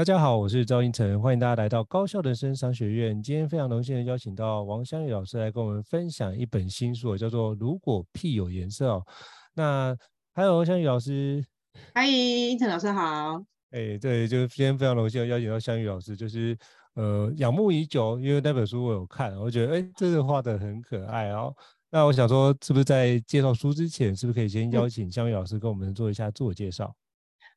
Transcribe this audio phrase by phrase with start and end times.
[0.00, 3.22] 大家好，我是赵英成，欢迎大家来到高校人生商学院。
[3.22, 9.04] 今天非常荣幸的邀请到王香宇老师来跟我们分享一本新书，叫做《如果屁有颜色》哦。
[9.52, 9.94] 那
[10.32, 11.44] 还有香宇老师，
[11.92, 13.44] 嗨，英成老师好。
[13.72, 16.56] 哎，对，就今天非常荣幸的邀请到香宇老师，就是
[16.94, 21.54] 呃，仰慕已久，因为那本书我有看，我觉得哎，这个画的很可爱哦。
[21.90, 26.90] 那我想说，是不是在介绍书之前，是不是可以先邀请香宇老师跟我们做一下自我介绍？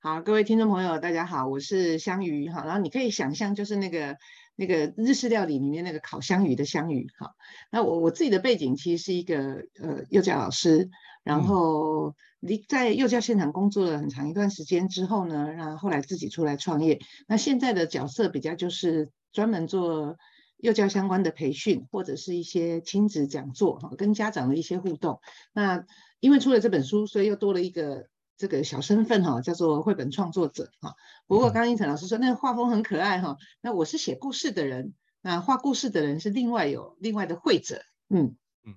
[0.05, 2.65] 好，各位听众朋友，大家好，我是香鱼哈。
[2.65, 4.17] 然后你可以想象，就是那个
[4.57, 7.31] 那个日式料理里面那个烤香鱼的香鱼哈。
[7.71, 10.89] 那我我自己的背景其实是一个呃幼教老师，
[11.23, 16.99] 然后离在幼教现场工作了很长一段时间之后呢，然后后来自己出来创业。
[17.25, 20.17] 那现在的角色比较就是专门做
[20.57, 25.21] 幼教相关的培训，或者是一些亲子讲座哈，跟家长的一些互动。
[25.53, 25.85] 那
[26.19, 28.09] 因为出了这本书，所以又多了一个。
[28.35, 30.93] 这个小身份哈，叫做绘本创作者哈。
[31.27, 37.81] 不过刚刚胤丞老师说那个画风很可爱哈，那我是写故事的人，那画故事的人是另外有另外的绘者。
[38.09, 38.75] 嗯嗯，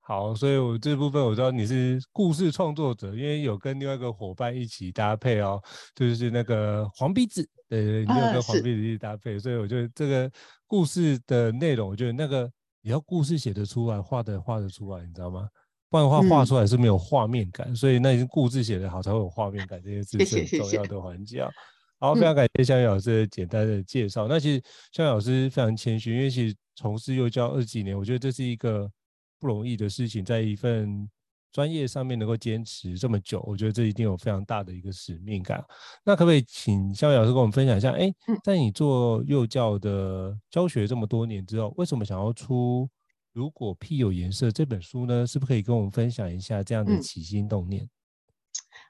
[0.00, 5.62] 好，所以我这部分我知道你是故事创作者，因为有跟另外一个伙伴一起搭配哦，
[5.94, 10.30] 就是那个黄鼻子，对对，你有跟黄鼻子一起搭配，啊、所以我觉得这个
[10.66, 15.48] 故事的内容，我觉得那个你要故事写得出来，画的画得出来，你知道吗？
[15.92, 21.50] 不然的话，画出来是没有画面感，嗯，所以那已经故事写得好才会有画面感，这些字是很重要的环节啊。
[21.50, 21.56] 谢谢谢谢。
[22.00, 24.28] 好，非常感谢香宇老师的简单的介绍，嗯。
[24.30, 28.90] 那其实香宇老师非常谦虚，因为其实从事幼教二十几年，我觉得这是一个
[29.38, 31.06] 不容易的事情，在一份
[31.52, 35.62] 专业上面能够坚持这么久，我觉得这一定有非常大的一个使命感。
[36.06, 37.90] 那可不可以请香宇老师跟我们分享一下？
[37.90, 38.10] 哎，
[38.42, 42.88] 在你做幼教的教学这么多年之后，为什么想要出？
[43.32, 47.84] 如果屁有颜色这本书呢，是不是可以跟我们分享一下这样的起心动念？
[47.84, 47.90] 嗯、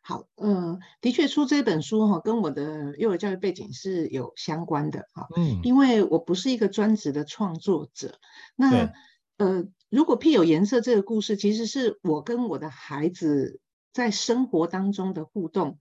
[0.03, 8.19] 好，呃，的确出这本书哈，跟我的幼儿教育背景是有相关的哈，嗯，因为我不是一个专职的创作者，
[8.57, 8.93] 那
[9.37, 13.61] 呃，如果屁有颜色这个故事，其实是我跟我的孩子
[13.93, 15.79] 在生活当中的互动，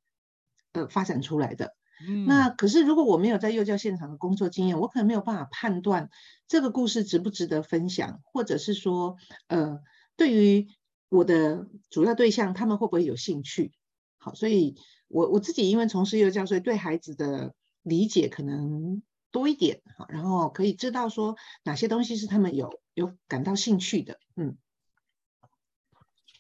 [0.73, 1.75] 呃，发展出来的。
[2.07, 6.09] 嗯、那可是，如果我没有在幼教现场的工作经验，我可能没有办法判断
[6.47, 9.17] 这个故事值不值得分享，或者是说，
[9.47, 9.79] 呃，
[10.16, 10.67] 对于
[11.09, 13.72] 我的主要对象，他们会不会有兴趣？
[14.17, 14.75] 好，所以
[15.07, 19.01] 我我自己因为从事幼教，所以对孩子的理解可能
[19.31, 24.57] 多一点，好，然后可以知道说哪些东西是他们有有感到兴趣的，嗯。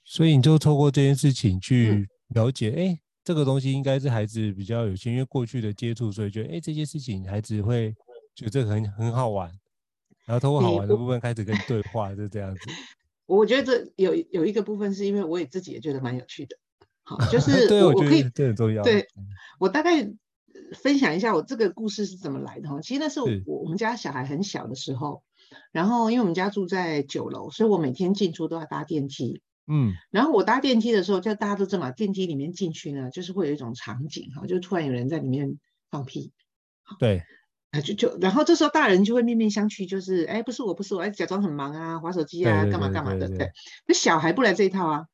[0.03, 2.99] 所以你就透过这件事情去了解，哎、嗯。
[3.23, 7.95] 这个东西应该是孩子比较有兴趣，因为过去的接触，所以觉得哎，这些事情孩子会
[8.33, 9.51] 觉得这个很很好玩，
[10.25, 12.61] 然后通过好玩的部分开始跟你对话，就这样子。
[13.27, 16.57] 我觉得这有有一个部分是因为我也自己也觉得蛮有趣的，
[17.03, 18.83] 好，就 是我我可以这很重要。
[18.83, 19.07] 对，
[19.59, 20.11] 我大概
[20.73, 22.81] 分享一下我这个故事是怎么来的哈。
[22.81, 25.23] 其实那是我是我们家小孩很小的时候，
[25.71, 29.41] 然后因为我们家住在九楼，所以我每天进出都要搭电梯。
[29.73, 35.57] 嗯，然后我搭电梯的时候，就大家都知道嘛，电梯里面进去呢，就是会有一种场景哈，就突然有人在里面
[35.89, 36.33] 放屁，
[36.99, 37.23] 对，
[37.71, 43.49] 啊就就，然后这时候大人就会面面相觑，就是哎，不是我，不是我，哎，假装很忙啊，划手机啊，干嘛干嘛的，对。
[43.87, 45.05] 那小孩不来这一套啊，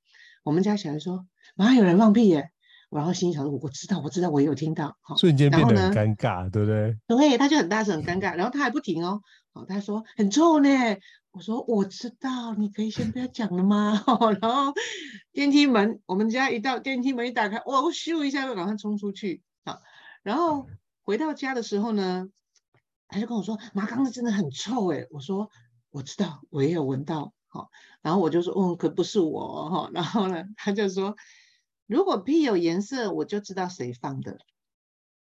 [0.44, 2.50] 我们家小孩说，马上有人放屁耶，
[2.90, 6.98] 然后心里想说，我知道，我知道，我也有听到，瞬间变得很尴尬，对不对？
[7.06, 9.22] 对，他就很大声，很尴尬，然后他还不停哦，
[9.54, 10.70] 哦，他说很臭呢。
[11.38, 14.04] 我说我知道，你可以先不要讲了吗？
[14.42, 14.74] 然后
[15.32, 19.44] 电梯门，我们家一到电梯门一打开，哇，我咻一下就赶快冲出去。
[19.64, 19.80] 啊，
[20.24, 20.66] 然后
[21.04, 22.28] 回到家的时候呢，
[23.08, 25.52] 他就跟我说：“妈，刚刚真的很臭哎。”我说
[25.92, 27.70] ：“我知道，我也有闻到。”好，
[28.02, 31.16] 然后我就说：“嗯，可不是我哈。”然后呢，他就说
[31.86, 34.40] ：“如果屁有颜色，我就知道谁放的。”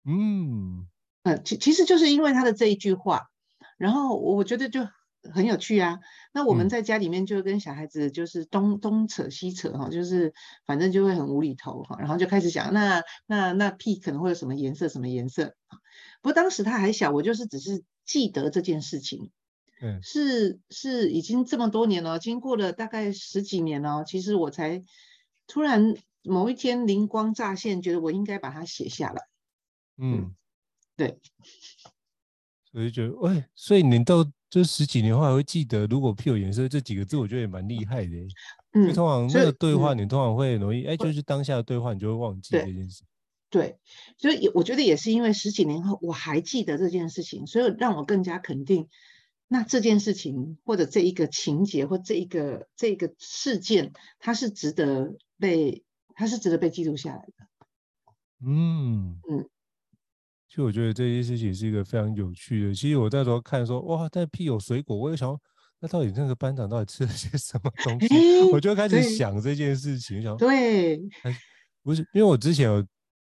[0.05, 0.87] 嗯，
[1.23, 3.31] 呃，其其实就是因为他的这一句话，
[3.77, 4.87] 然后我觉得就。
[5.31, 5.99] 很有趣啊！
[6.33, 10.33] 那我们在家里面就跟小孩子就是东、嗯、东扯西扯哈，就是
[10.65, 15.55] 反正就会很无厘头哈，然后就开始想那那那屁可能会有什么颜色什么颜色。
[16.21, 19.31] 不过当时他还小，我就是只是记得这件事情。
[19.81, 24.83] 嗯，是是已经这么多年了，经过了大概十几年了，其实我才
[25.47, 29.21] 突然某一天灵光乍现，觉得我应该把它写下来。
[29.97, 30.35] 嗯，嗯
[30.95, 31.19] 对。
[32.71, 38.15] 所以觉得，喂、欸，所以你到这十几年后还会记得“如果屁有颜色”这几个字，我觉得也蛮厉害的。
[38.73, 43.03] 嗯，因为通常那个对话，你通常会容易，哎、嗯欸，就是当下的对话，你就会忘记这件事。
[43.49, 43.79] 对，
[44.19, 48.89] 所以也我觉得也是因为十几年后我还记得这件事情，所以让我更加肯定，
[49.47, 55.83] 那这件事情或者这一个情节或这一个这一个事件，它是值得被，
[56.13, 57.33] 它是值得被记录下来的。
[58.45, 59.49] 嗯嗯。
[60.53, 62.75] 其实我觉得这件事情是一个非常有趣的。
[62.75, 65.35] 其实我在时候看说，哇，但屁有水果，我也想，
[65.79, 68.07] 那到底那个班长到底吃了些什么东西？
[68.13, 70.99] 欸、 我就开始想这件事情，想对，
[71.81, 72.85] 不是，因为我之前有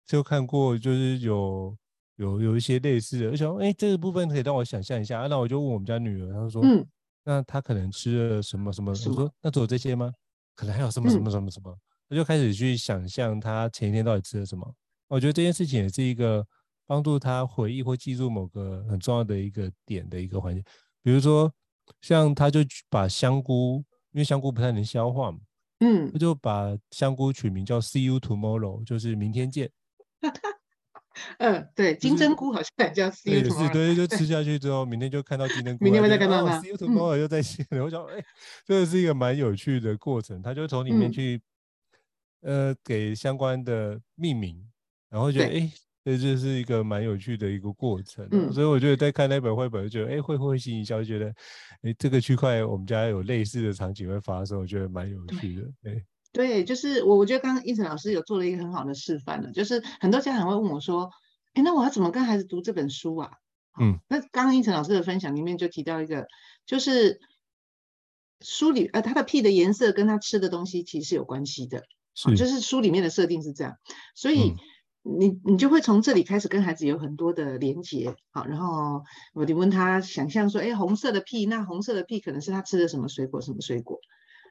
[0.07, 1.75] 就看过，就是有
[2.17, 5.23] 有有一些类似的，我想，哎，这个部分可以让我想象一下。
[5.23, 6.87] 啊、那我就问我们家女儿，她说，嗯，
[7.25, 8.91] 那她可能吃了什么什么？
[8.91, 10.13] 我说，那只有这些吗？
[10.55, 11.71] 可能还有什么什么什么什么？
[11.71, 14.71] 我、嗯、就开始去想象她前一天到底吃了什么。
[15.09, 16.47] 我觉得这件事情也是一个。
[16.87, 20.63] 帮助他回忆或记住某个很重要的一个点的一个环节，
[21.03, 21.53] 比如说
[22.01, 22.61] 像他就
[22.91, 25.39] 把香菇，因为香菇不太能消化嘛，
[25.81, 29.71] 嗯，他就把香菇取名叫 “See you tomorrow”，就是明天见。
[31.39, 36.61] 嗯，对，金针菇好像也叫 “See you tomorrow”，对，就吃下去之后，明天就看到金针菇，明天会再看到它。
[36.61, 38.23] “See you tomorrow” 又再见了， 我想，哎，
[38.67, 41.41] 这个是一个蛮有趣的过程，他就从里面去，
[42.41, 44.71] 呃，给相关的命名，
[45.09, 45.73] 然后觉得，哎。
[46.05, 51.35] 这就是一个蛮有趣的一个过程，嗯，所以我觉得在看那本绘本，就觉得哎，会会心一笑，就觉得
[51.81, 55.63] 哎，这个区块我们家有类似的场景会发生，我觉得蛮有趣的。
[55.83, 61.11] 对，对，就是我我觉得刚刚胤丞老师有做了一个很好的示范了，就是很多家长会问我说，
[61.55, 63.31] 哎，那我要怎么跟孩子读这本书啊？
[63.81, 66.27] 嗯，那刚刚胤丞老师的分享里面就提到一个，
[66.67, 67.19] 就是
[68.43, 71.85] 书里呃，他的屁的颜色跟他吃的东西其实是有关系的，
[72.15, 73.79] 是，就是书里面的设定是这样，
[74.15, 74.55] 所以。
[75.07, 79.05] 嗯你你就会从这里开始跟孩子有很多的连结，好，然后
[79.35, 84.01] 我就问他想象说，哎，红色的屁，那红色的屁可能是他吃的什么水果，什么水果？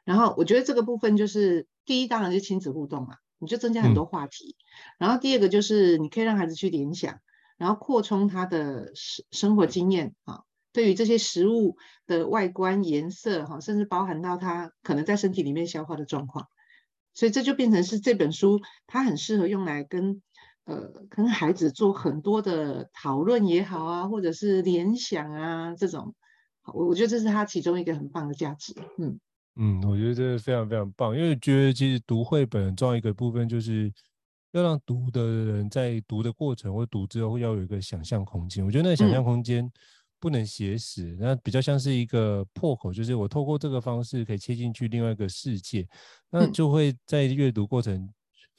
[0.04, 4.56] 然后我觉得这个部分就是第一，当然是亲子互动嘛，你就增加很多话题。
[4.56, 7.20] 嗯、然后第二个就是你可以让孩子去联想，
[7.58, 16.48] 然后扩充他的生生活经验啊，对于这些食物的外观、颜色哈，甚至包含到他可能在身体里面消化的状况，
[17.16, 20.22] 所以这就变成是这本书它很适合用来跟。
[20.66, 26.16] 呃，跟孩子做很多的讨论也好啊，或者是联想啊，这种，
[26.74, 28.74] 我我觉得这是他其中一个很棒的价值。
[28.98, 29.20] 嗯
[29.56, 33.92] 嗯，我觉得这是非常非常棒，因为觉得其实读绘本很重要一个部分，就是
[34.54, 38.66] 要让读的人在读的过程或读之后要有一个想象空间。
[38.66, 39.70] 我觉得那个想象空间
[40.20, 45.86] 不能写死，嗯，那比较像是一个破口，就是我透过这个方式可以切进去另外一个世界，
[46.32, 48.10] 那就会在阅读过程。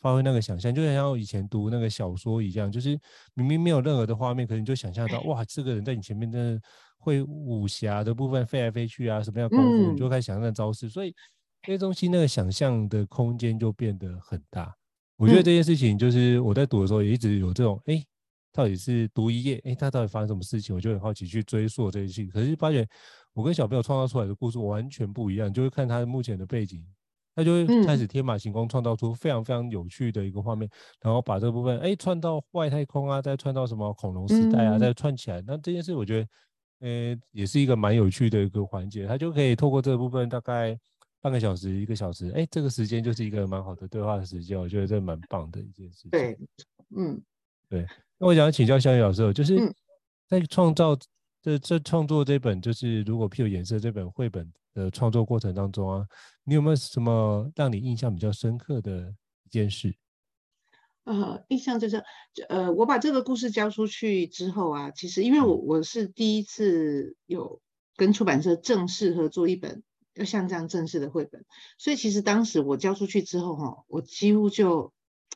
[0.04, 2.90] 发挥那个想象，就像我以前读那个小说一样，就是
[3.32, 6.60] 明明没有任何的画面，可能就想象到哇，这个人在你前面真的
[6.98, 11.14] 会武侠的部分飞来飞去啊，什么样功夫，你就开始想象招式，所以
[11.62, 14.74] 这些东西那个想象的空间就变得很大。
[15.16, 18.04] 我觉得这件事情就是我在读的时候也一直有这种，哎，
[18.52, 22.28] 到底是读一页，哎，他到底发生什么事情，我就很好奇去追溯这些事情。
[22.28, 22.86] 可是发觉
[23.32, 26.84] 我跟小朋友创造出来的故事完全不一样，就会看他目前的背景。
[27.34, 30.72] 他就会开始天马行空，创造出非常非常有趣的一个画面，嗯、
[31.02, 35.42] 然后把这部分哎串到外太空啊，再串到什么恐龙时代啊，嗯、再串起来。
[35.46, 36.28] 那这件事我觉得，
[36.86, 39.06] 呃，也是一个蛮有趣的一个环节。
[39.06, 40.78] 他就可以透过这个部分，大概
[41.20, 44.58] 半个小时、一个小时，哎，这个时间就是一个蛮好的对话的时间。
[44.58, 46.10] 我觉得这蛮棒的一件事情。
[46.10, 46.38] 对，
[46.96, 47.20] 嗯，
[47.68, 47.86] 对。
[48.18, 49.58] 那我想请教香玉老师，就是
[50.28, 50.96] 在创造
[51.42, 56.06] 这这创作这本就是如果譬如颜色这本绘本的创作过程当中啊。
[56.46, 59.14] 你有没有什么让你印象比较深刻的
[59.44, 59.96] 一件事？
[61.04, 62.02] 呃，印象就是，
[62.48, 67.60] 呃，我把这个故事交出去之后啊，其实因为我我是第一次有
[67.94, 69.82] 跟出版社正式合作一本
[70.14, 71.44] 要像这样正式的绘本，
[71.76, 74.94] 所以其实当时我交出去之后哈，我几乎就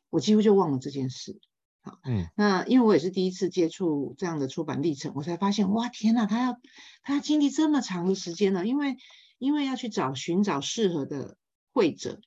[0.09, 1.39] 我几乎就忘了这件事。
[1.83, 6.59] 好，嗯，那因为我也是第一次接触这样的出版历程，我才发现哇，天哪，他要
[7.03, 8.97] 他要经历这么长的时间呢，因为。
[9.39, 11.37] 因为要去找寻找适合的
[11.73, 12.21] 绘者，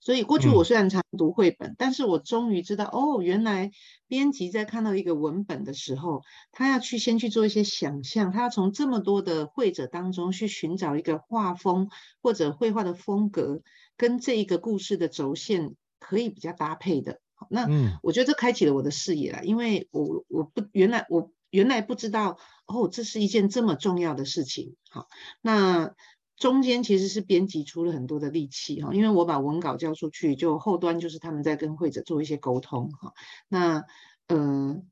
[0.00, 3.70] 所以过去我虽然常读绘本，嗯，但是我终于知道，哦，原来
[4.08, 11.90] 编辑在看到一个文本的时候，他要去先去做一些想象，他要从这么多的绘者当中去寻找一个画风
[12.22, 13.62] 或者绘画的风格，
[13.96, 17.20] 跟这一个故事的轴线可以比较搭配的。
[17.50, 17.68] 那
[18.02, 21.30] 我觉得这开启了我的视野了，因为我我不原来我。
[21.52, 24.74] 原来不知道哦，这是一件这么重要的事情。
[24.90, 25.06] 好，
[25.40, 25.94] 那
[26.36, 33.12] 中间其实是编辑出了很多的力气哈，因为我把文稿交出去，就后端就是他们在跟会者做一些沟通哈。
[33.46, 33.84] 那、
[34.26, 34.82] 呃，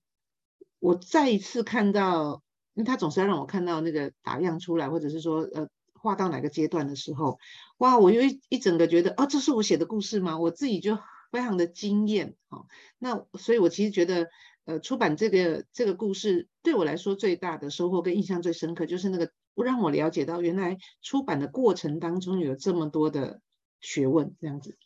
[0.78, 2.42] 我再一次看到，
[2.74, 5.68] 因为他总是要让我看到那个打样出来，或者是说呃。
[6.02, 7.38] 画到哪个阶段的时候，
[7.76, 7.98] 哇！
[7.98, 10.38] 我又一一整个觉得，哦，这是我写的故事吗？
[10.38, 10.96] 我自己就
[11.30, 12.64] 非常的惊艳，哦，
[12.98, 14.30] 那所以，我其实觉得，
[14.64, 23.40] 呃，出版这个这个故事对我来说最大的收获跟印象最深刻，就是那个让我了解到，原来出版的过程当中有这么多的
[23.80, 24.76] 学问，这样子。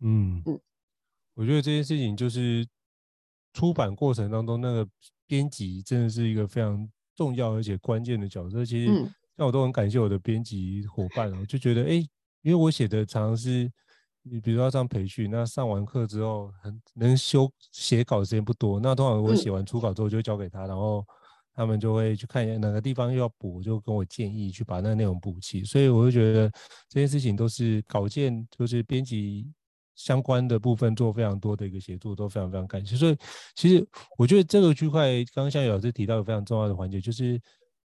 [0.00, 0.60] 嗯嗯，
[1.34, 2.66] 我觉得这件事情就是
[3.52, 4.88] 出版过程当中那个
[5.26, 8.92] 编辑真的是一个非常重要而且关键的角色，其实。
[8.92, 11.96] 嗯那我都很感谢我的编辑伙伴哦，就觉得哎，
[12.40, 13.70] 因为我写的常常是，
[14.28, 21.04] 你比如说要上培训，那上完课之后很能修写稿的时间不多，那通常我写完初稿之后就交给他，然后
[21.54, 26.50] 他们就会去看一下哪个地方又要补，就跟我建议去把那个内容补齐，所以我就觉得
[26.88, 29.50] 这些事情都是稿件，就是编辑
[29.94, 32.96] 相关的部分做非常多的一个协助，都非常非常感谢。
[32.96, 33.16] 所以
[33.54, 33.86] 其实
[34.18, 37.40] 我觉得这个区块，刚刚香宇老师提到的非常重要的环节，就是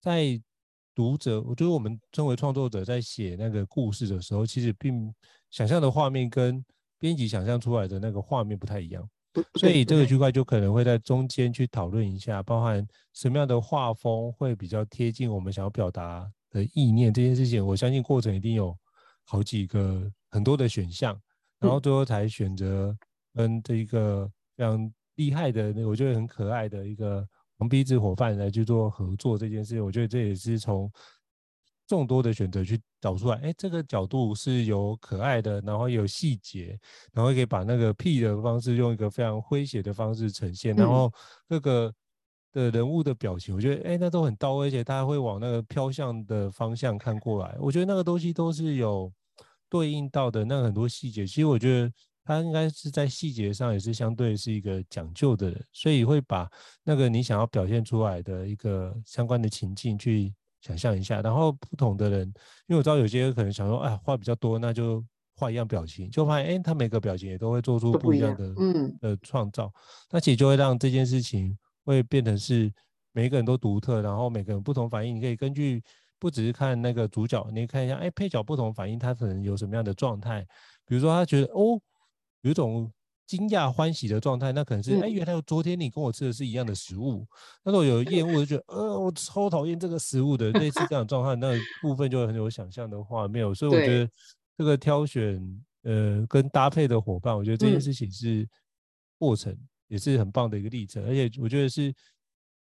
[0.01, 0.41] 在。
[0.95, 5.11] 读者，我觉得我们身为创作者在写那个故事的时候，其实并
[5.53, 6.65] 想象的画面跟
[6.97, 9.07] 编辑想象出来的那个画面不太一样，
[9.59, 12.83] 所以这个区块就可能会在中间去讨论一下，包含
[13.13, 17.63] 什么样的画风会比较贴近我们想要表达的意念这件事情。
[17.63, 18.75] 我相信过程一定有
[19.25, 21.15] 好几个很多的选项，
[21.59, 22.97] 然后最后才选择
[23.35, 27.23] 跟这一个非常厉害的，我觉得很可爱的一个。
[27.59, 30.91] 黄鼻子伙伴来去做合作这件事，我觉得这也是从
[31.87, 33.37] 众多的选择去找出来。
[33.37, 36.79] 哎，这个角度是有可爱的，然后有细节，
[37.11, 41.11] 然后可以把那个 P 的方式用一个非常诙谐的方式呈现，然后
[41.47, 41.93] 各个
[42.51, 47.55] 的人物的表情，我觉得哎，那都很到位，而且他会往那个飘向的方向看过来。
[47.59, 49.11] 我觉得那个东西都是有
[49.69, 51.91] 对应到的，那个很多细节，其实我觉得。
[52.25, 56.49] 他应该是在细节上也是相对是一个讲究的人，所以会把
[56.81, 61.21] 那个你想要表现出来的一个相关的情境去想象一下。
[61.21, 62.21] 然后不同的人，
[62.65, 65.05] 因为我知道有些人可能想说，哎，话比较多，那就
[65.35, 69.71] 画一样表情，就发现，哎，他每个表情也都会做出不一样的，嗯，的创造。
[70.09, 71.55] 那其实就会让这件事情
[71.85, 72.73] 会变成是
[73.11, 75.83] 每一个人都独特，然后每个人不同反应，你可以根据
[76.17, 80.41] 不只是看那个主角，你可以看一下，哎，配角不同反应，他可能有什么样的状态，
[80.85, 81.79] 比如说他觉得，哦。
[82.43, 82.91] 有一种
[83.25, 87.25] 惊讶欢喜的状态，那可能是哎、嗯，原来昨天你跟我吃的是一样的食物。
[87.63, 93.43] 那如果有 厌恶，就觉得呃，我超讨厌这个食物的类似这样的状态，那部分就很有想象的画面。
[93.55, 94.09] 所以我觉得
[94.57, 95.41] 这个挑选
[95.83, 98.47] 呃跟搭配的伙伴，我觉得这件事情是
[99.17, 101.03] 过程，也是很棒的一个历程。
[101.05, 101.93] 而且我觉得是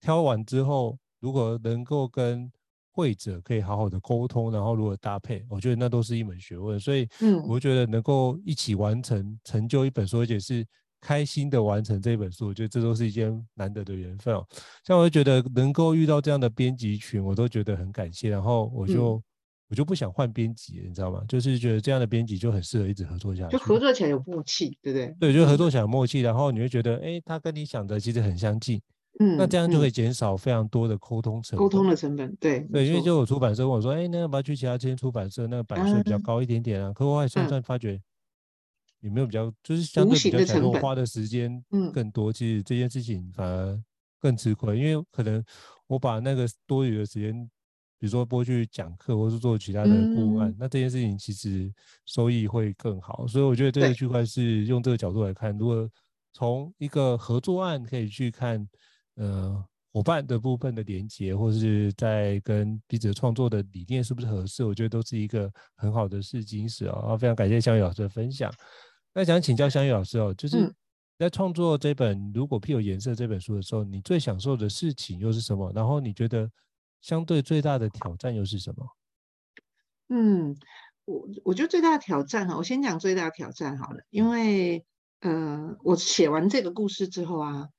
[0.01, 2.51] 挑完之后，如果能够跟
[2.97, 6.79] 会者可以好好的沟通，然后如何搭配，我觉得那都是一门学问。
[6.79, 10.65] 所以，嗯，我觉得能够一起完成成就一本书，而且是
[10.99, 14.43] 开心的完成这一本书，我觉得这都是一件难得的缘分哦。
[14.83, 18.31] 像我就觉得能够遇到这样的编辑群，我都觉得很感谢。
[18.31, 19.23] 然后我就、嗯、
[19.69, 21.23] 我就不想换编辑，你知道吗？
[21.27, 25.15] 就是觉得这样的编辑就很适合一直合作下去，就合作起来有默契，对不对？
[25.19, 28.81] 对，就合作起来有默契，然后你会觉得，哎，他跟你想的其实很相近。
[29.19, 31.59] 嗯，那这样就可以减少非常多的沟通成本。
[31.59, 35.47] 沟通的成本，对对，因为就有出版社问我说，哎、欸，那要不要去其他这些出版社？
[35.47, 36.89] 那个版税比较高一点点啊。
[36.89, 37.99] 嗯、可我还算算发觉，
[38.99, 43.81] 有没有比较，就是相对比较来说花的时间更多，其实这件事情反而
[44.19, 45.43] 更吃亏，因为可能
[45.87, 47.33] 我把那个多余的时间，
[47.97, 51.73] 比如说拨去讲课，或是做其他的顾问、嗯，那这件事情其实
[52.05, 53.25] 收益会更好。
[53.25, 55.89] 所以我觉得这个区块是用这个角度来看，如果
[56.33, 58.67] 从一个合作案可以去看。
[59.17, 64.63] 呃，伙伴的部分的连接，或是在跟笔者创作的理念是不是合适？
[64.63, 67.17] 我觉得都是一个很好的试金石哦。
[67.19, 68.53] 非常感谢香玉老师的分享。
[69.11, 70.71] 那想请教香玉老师哦，就是
[71.17, 75.71] 在创作这本《如果屁有颜色》这本书的时候，你最享受的事情又是什么？
[75.73, 76.47] 然后你觉得
[77.01, 78.85] 相对最大的挑战又是什么？
[80.09, 80.55] 嗯，
[81.05, 84.85] 我我觉得最大的挑战哈，我先讲最大的挑战好了，因为
[85.21, 87.69] 呃，我写完这个故事之后啊。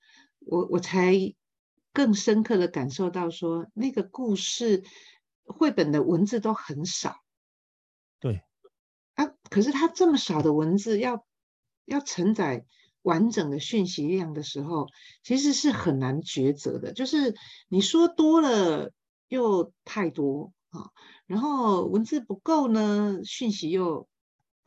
[0.48, 1.14] 我我才
[1.92, 4.82] 更深刻的感受到说，那个故事
[5.44, 7.22] 绘本的文字都很少，
[8.18, 8.42] 对，
[9.14, 11.26] 啊，可是它这么少的文字要
[11.84, 12.64] 要承载
[13.02, 14.88] 完整的讯息量的时候，
[15.22, 16.92] 其实是很难抉择的。
[16.92, 17.34] 就是
[17.68, 18.92] 你说多了
[19.28, 20.90] 又太多啊，
[21.26, 24.08] 然后文字不够呢，讯息又。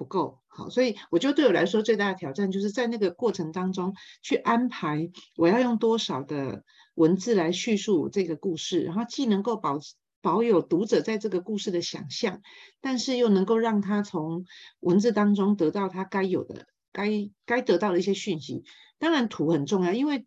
[0.02, 3.94] 不够好，所以我觉得对我来说最大的挑战就是在那个过程当中
[4.24, 6.64] 去安排我要用多少的
[6.96, 9.80] 文字来叙述这个故事，然后既能够保
[10.20, 12.42] 保有读者在这个故事的想象，
[12.80, 14.46] 但是又能够让他从
[14.80, 18.64] 文字当中得到他该有的、该该得到的一些讯息。
[18.98, 20.26] 当然图很重要，因为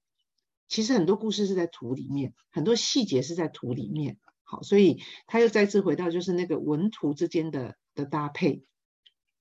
[0.69, 4.19] 其实很多故事是在图里面，很多细节是在图里面。
[4.45, 8.63] 好，所以他又再次回到就是那个文图之间的的搭配。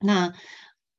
[0.05, 0.33] 那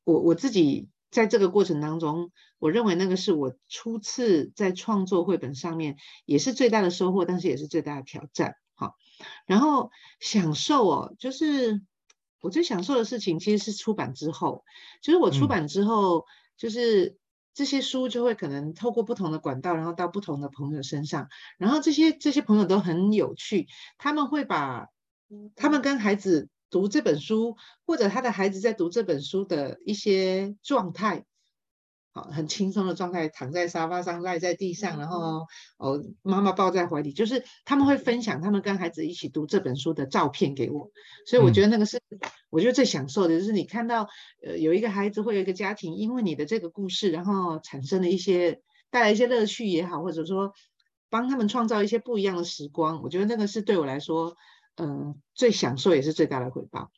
[0.04, 8.54] 我我自己在这个过程当中，我认为那个是我初次在创作绘本上面也是最大的收获，但是也是最大的挑战。
[8.74, 8.96] 好，
[9.44, 11.82] 然后享受哦，就是
[12.40, 14.64] 我最享受的事情其实是出版之后，
[15.02, 16.24] 就是我出版之后，嗯、
[16.56, 17.18] 就是
[17.52, 23.68] 这些书就会可能透过不同的管道，然后到不同的朋友身上，然后这些这些朋友都很有趣，
[23.98, 24.86] 他们会把
[25.56, 26.48] 他们跟孩子。
[26.74, 31.24] 读这本书，或者他的孩子在读这本书的一些状态，
[32.12, 35.46] 好，很轻松的状态，躺在沙发上，赖在地上，然后
[35.78, 40.90] 哦，妈妈抱在怀里，就是他们会分享他们跟孩子一起读这本书的照片给我，
[41.28, 42.02] 所以我觉得那个是，
[42.50, 44.08] 我觉得最享受的就是你看到，
[44.44, 50.52] 呃，有一个孩子或有一个家庭，因为你的这个故事，然后产生了一些带来一些乐趣也好，或者说
[51.08, 54.36] 帮他们创造一些不一样的时光，我觉得那个是对我来说。
[54.76, 56.90] 嗯，最享受也是最大的回报。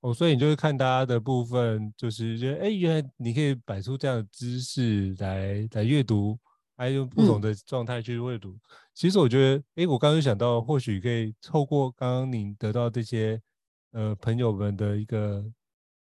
[0.00, 6.36] 哦，所以你就是看大家的部分，就是觉得，哎，原来你可以摆出这样的姿势来来阅读，
[6.76, 8.50] 还有不同的状态去阅读。
[8.50, 8.60] 嗯、
[8.92, 13.40] 其实我觉得，哎，我刚刚想到，或许可以透过刚刚你得到这些
[13.92, 15.44] 呃朋友们的一个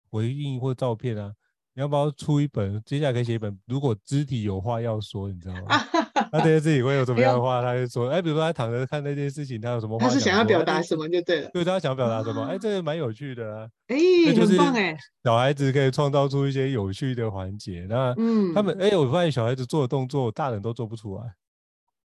[0.09, 1.33] 回应或照片啊，
[1.75, 2.83] 你要不要出一本？
[2.87, 5.66] 接下来可以写一本，如果肢体有话要说，你知道吗？
[6.33, 10.07] 他这些事情会有什么样的话，他就说，哎，比如说他躺着看那件事情，他有什么话？
[10.07, 11.51] 他是想要表达什么就对了。
[11.53, 12.45] 对，他想要表达什么？
[12.47, 13.69] 哎，这个蛮有趣的啊。
[13.89, 13.97] 哎，
[14.33, 14.97] 很棒哎。
[15.25, 17.87] 小孩子可以创造出一些有趣的环节。
[17.89, 21.25] 那嗯，他们哎，我发现小孩子做的动作，大人都做不出来。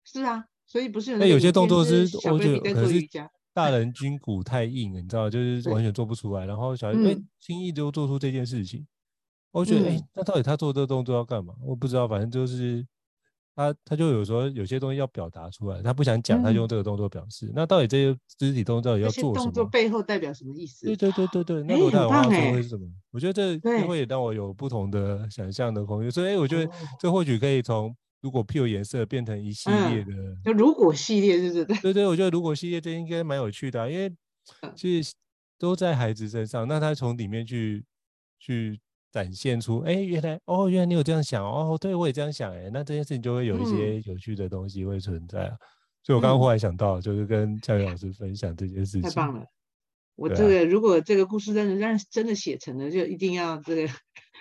[0.03, 1.17] 是啊，所以不是有。
[1.17, 2.99] 那有些动作是，我觉得可是
[3.53, 6.45] 大人筋骨太硬了，你知道，就是完全做不出来。
[6.45, 8.87] 然后小孩子哎，轻易就做出这件事情。
[9.51, 11.53] 我觉得哎，那到底他做这个动作要干嘛？
[11.63, 12.85] 我不知道，反正就是。
[13.57, 17.47] 他他就有时候有些东西要表达出来，他不想讲，他就用这个动作表示。
[17.47, 19.45] 嗯、那到底这些肢体动作到底要做什么？
[19.45, 20.85] 动作背后代表什么意思？
[20.85, 22.87] 对对对对对， 那如果他有话说会是什么？
[23.09, 26.11] 我觉得这会也让我有不同的想象的空间。
[26.11, 31.81] 所以，我觉得这或许可以从如果 P 有颜色变成一系列的，嗯、就如果系列，是不是？
[31.81, 34.13] 对对，我觉得如果系列这应该蛮有趣的，啊，因为
[34.75, 35.15] 其实
[35.57, 37.83] 都在孩子身上，那他从里面去
[38.37, 38.79] 去。
[39.17, 45.53] 展现出，哎，原来哦，原来你有这样想哦，对我也这样想，哎，那这件事情就会有一些有趣的东西会存在啊。
[45.53, 45.65] 嗯、
[46.03, 49.01] 所以我刚刚忽然想到，就是跟教育老师分享这件事情。
[49.01, 49.43] 太棒了！
[50.15, 53.93] 我这个、啊、如果这个故事真的让真的写成了，就一定要这个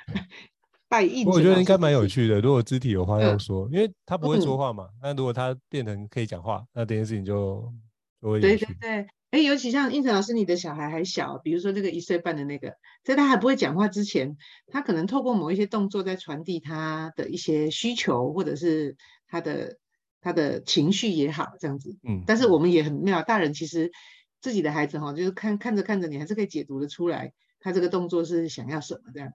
[0.90, 1.26] 拜印。
[1.26, 2.38] 我觉得应该蛮有趣的。
[2.38, 7.72] 如果肢体有话要说，嗯、因为他不会说话嘛，那、嗯、如果他变成可以讲话，那这件事情就
[8.20, 8.56] 就会有趣。
[8.58, 9.06] 对对对。
[9.37, 18.96] 哎，尤其像应成老师，你的小孩还小，比如说这个一岁半的那个，在他还不会讲话之前，他可能透过某一些动作在传递他的一些需求，或者是
[19.29, 19.77] 他的
[20.22, 21.99] 他的情绪也好，这样子。
[22.03, 22.25] 嗯。
[22.27, 23.92] 但是我们也很妙，大人其实
[24.40, 29.33] 自己的孩子哈，就是看看着看着，你还是可以解读的出来，他这个动作是想要什么这样。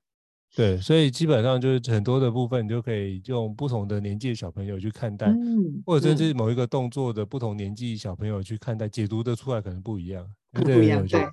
[0.54, 11.30] 对，所以基本上就是很多的部分，你就可以用不同的年纪的小朋友去看待，嗯、或者甚至某一个动作的不同年纪小朋友去看待，嗯、解读的出来可能不一样，不一样，对，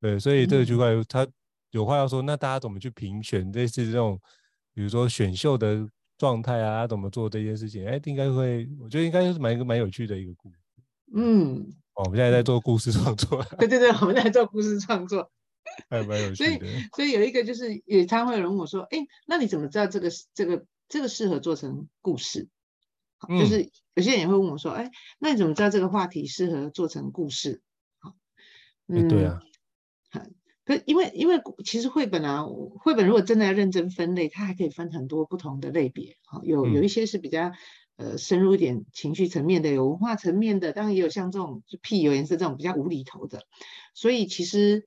[0.00, 1.26] 对，所以这个区块他
[1.72, 4.20] 有话要说，那大家怎么去评选类似这种，
[4.72, 5.84] 比如说选秀的
[6.16, 7.84] 状态啊，怎么做这件事情？
[7.84, 10.58] 哎，应该会，我觉得应该是蛮一个蛮有趣的一个故事。
[11.16, 13.44] 嗯，哦，我们现在在做故事创作。
[13.58, 15.28] 对对对，我们在做故事创作。
[15.88, 16.66] 还蛮有趣的。
[16.66, 22.48] 所以，所以有一个就是，也常会有人问我说：“哎，那你怎么知道这个这个这个适合做成故事？”
[23.28, 27.60] 嗯、就是有些人也会问我说：“哎，那你怎么知道这个话题适合做成故事？”
[28.00, 28.14] 好，
[28.88, 29.40] 嗯，对啊。
[30.64, 32.46] 可因为因为其实绘本啊，
[32.78, 36.16] 绘本如果真的要认真分类，它还可以分很多不同的类别。
[36.24, 37.52] 好，有有一些是比较
[37.96, 43.42] 呃深入一点情绪层面的，有文化层面的，当然也有像这种就屁有颜色这种比较无厘头的。
[43.94, 44.86] 所以其实。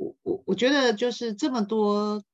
[0.00, 2.24] 我我我觉得就是这么多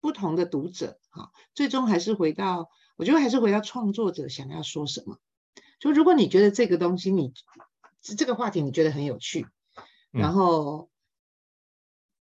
[0.00, 5.18] 不同的读者哈，最终还是回到，我觉得还是回到创作者想要说什么。
[5.80, 7.34] 就如果你觉得这个东西你
[8.00, 9.44] 这个话题你觉得很有趣，
[10.12, 10.88] 然后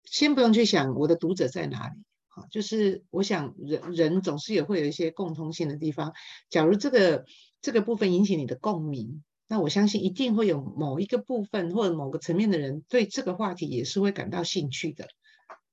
[0.05, 6.12] 先不用去想我的读者在哪里，哈，就是我想人人总是也会有一些共通性的地方。
[6.50, 7.24] 假如这个
[7.62, 9.24] 这个部分引起你的共鸣。
[9.53, 15.09] 那我相信一定会有某一个部分或者某个层面的人对这个话题也是会感到兴趣的，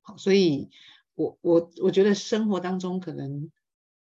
[0.01, 0.69] 好，所以
[1.15, 3.49] 我我我觉得生活当中可能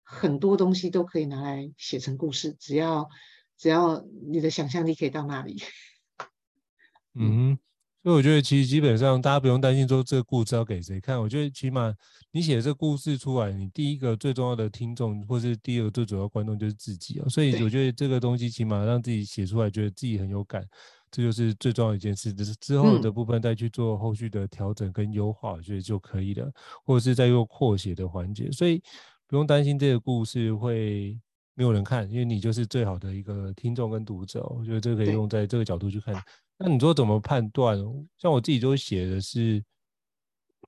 [0.03, 3.09] 很多东西都可以拿来写成故事，只要
[3.57, 5.63] 只要你的想象力可以到那里。
[7.19, 7.59] 嗯，
[8.03, 11.95] 所以我觉得其实基本上大家不用担心说这个故事要给谁看，我觉得起码
[12.33, 20.67] 你写这个故事出来，你第一个最重要的听众或是第二个最主要观众就是自己啊，所以我觉得这个东西起码让自己写出来，觉得自己很有感。
[21.13, 26.51] 这就是最重要一件事，就是之后的部分再去做后续的调整跟优化，我觉得就可以了，
[26.87, 28.83] 或者是再用扩写的环节，所以
[29.29, 31.21] 不用担心这个故事会
[31.55, 36.15] 没有人看，因为你就是最好的一个听众跟读者，我觉得这个可以用在这个角度去看。
[36.63, 37.77] 那你说怎么判断？
[38.17, 39.63] 像我自己都写的是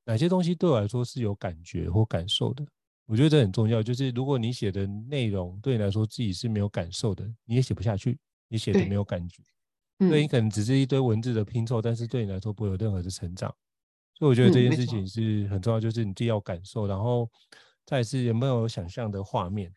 [0.05, 2.67] 哪些东西对我来说是有感觉或感受的，
[3.07, 3.83] 我觉得这很重要。
[3.83, 9.43] 就是如果你写的内容对你来说自己是没有感受的，你也写不下去，你写的没有感觉。
[10.01, 13.49] 所以你可能只是一堆文字的拼凑，但是对你来说不会有任何的成长。
[14.19, 17.31] 所以我觉得这件事情是很重要，就是你自己要感受，然后
[17.87, 19.73] 再是有没有想象的画面。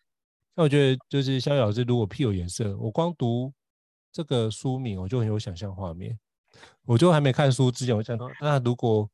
[0.55, 3.53] 那我觉得就是逍遥老师，如果屁有颜色，我光读
[4.17, 6.17] 这个书名，我就很有想象画面。
[6.85, 9.07] 我就还没看书之前，我想到，那如果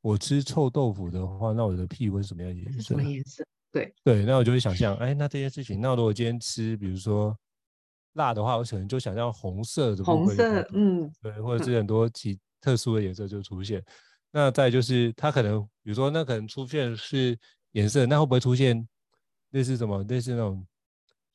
[0.00, 2.80] 我吃臭豆腐的话，那我的屁会是什么颜色？
[2.80, 3.44] 什么颜色？
[3.70, 7.36] 对对，那我就会想象，哎，那这件事情，那如果今天吃，比如说。
[8.14, 13.78] 辣的话，我可能就想象红色的部分，红色，嗯，对，或者是很多其特殊的颜色就出现。
[13.78, 13.84] 嗯、
[14.30, 17.38] 那再就是它可能，比如说那可能出现是
[17.72, 18.88] 颜色，那会不会出现
[19.50, 20.66] 类似什么，类似那种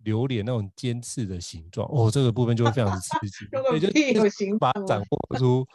[0.04, 1.88] 榴莲那种尖刺的形状？
[1.92, 3.46] 哦，这个部分就会非常的刺激，
[4.00, 5.08] 也就把它展现
[5.40, 5.66] 出。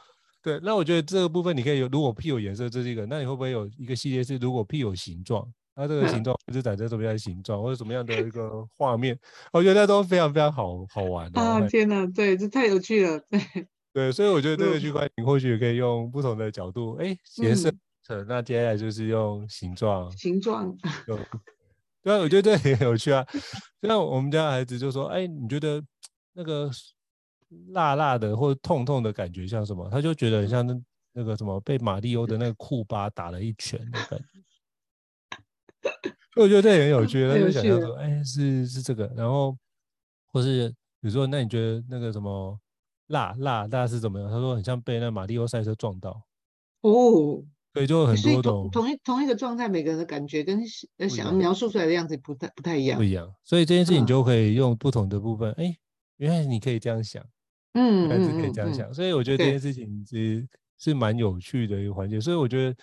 [0.42, 5.46] 对，那我觉得这个部分你可以有，如果屁有颜色，这是一个，那你会不会有一个系列是如果屁有形状？
[5.78, 9.18] 那这个形状是长成什么样的形状，或者什么样的一个画面？
[9.52, 11.60] 我觉得都非常非常好好玩啊！
[11.68, 13.40] 天哪，对，这太有趣了，对
[13.92, 17.70] 对，所以我觉得这个区块链或许可以用不同的角度，哎，颜色，
[18.26, 20.74] 那接下来就是用形状，形状，
[22.06, 23.26] 对啊，我觉得这也很有趣啊。
[23.82, 25.82] 像我们家孩子就说，哎，你觉得
[26.34, 26.70] 那个
[27.70, 29.90] 辣辣的或者痛痛的感觉像什么？
[29.90, 30.80] 他就觉得很像那
[31.14, 34.24] 那个什么被马里欧的那个库巴打了一拳的感觉。
[36.32, 39.58] 所以我觉得这也很有趣， 他就想象说，哎，是是这个，然后
[40.28, 40.68] 或是
[41.00, 42.56] 比如说，那你觉得那个什么
[43.08, 44.30] 辣辣辣是怎么样？
[44.30, 46.22] 他说很像被那马里欧赛车撞到
[46.82, 47.42] 哦，
[47.76, 50.66] 所以就很多种同同一同一个状态，每个人的感觉跟
[51.10, 53.30] 想要描述出来的样子不太不太一样，不一样。
[53.44, 55.76] 所以这件事情就可以用不同的部分，哎，
[56.16, 57.22] 原来你可以这样想，
[57.74, 58.94] 嗯，原来是可以这样想。
[58.94, 62.18] 所以我觉得这件事情其实是蛮有趣的一个环节。
[62.18, 62.74] 所以我觉得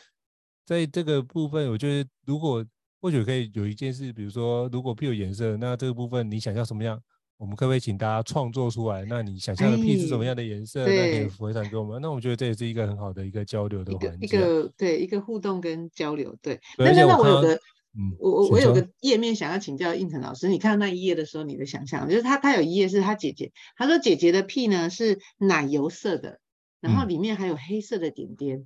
[0.63, 2.63] 在这个部分，我觉得如果
[3.01, 7.01] 或许可以有一件事，比如说，如果屁有颜色，那这个部分你想要什么样？
[7.37, 9.03] 我们可不可以请大家创作出来？
[9.05, 10.85] 那你想象的屁是什么样的颜色？
[10.85, 12.01] 那可以回传给我们。
[12.01, 16.33] 那我觉得这也是一个很好的一个交流的环节，一个对一个互动跟交流。
[16.41, 17.55] 对，那那那我有个，
[17.95, 26.39] 嗯，我我我有个页面想要请教应成老师，你看到那一页的时候，你的想象就是他他有一页是他姐姐，他说姐姐的屁呢是奶油色的，
[26.79, 28.65] 然后里面还有黑色的点点。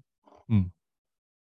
[0.50, 0.70] 嗯，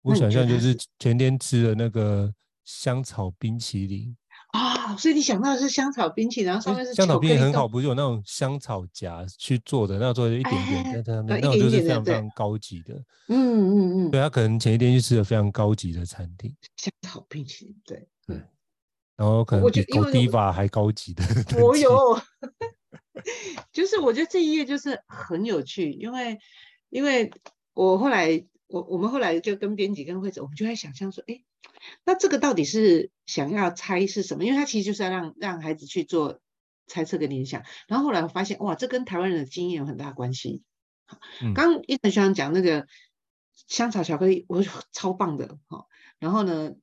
[0.04, 2.34] 我想象就是前天吃的那个。
[2.68, 4.18] 香草冰淇淋
[4.56, 12.94] 啊、哦，所以你想到的是香草冰淇淋，然后上面是香草冰淇淋很好，不是有那种香草夹去做的，那做的一点点，那种就是非常非常高级的。
[13.28, 18.42] 嗯嗯嗯，对他可能前一天去吃了非常高级的餐厅，香草冰淇淋，对对，
[19.18, 21.24] 然后可能比狗迪瓦还高级的。
[21.62, 22.18] 我有，
[23.74, 26.40] 就是我觉得这一页就是很有趣，因为
[26.90, 27.30] 因为
[27.74, 31.44] 我后来我我们后来就跟编辑跟会者，我们就在想象说，哎。
[32.04, 34.46] 那这个到底是想要猜是什么？
[34.46, 36.40] 因为他其实就是要让让孩子去做
[36.88, 37.64] 猜测跟联想。
[37.88, 40.64] 然后后来我发现，哇，这跟台湾人的经验有很大关系。
[41.54, 42.88] 刚刚胤丞学长讲那个
[43.68, 45.86] 香草巧克力，我 超棒的哈。
[46.20, 46.74] 然后呢，